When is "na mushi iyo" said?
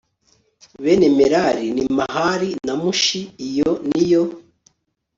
2.65-3.71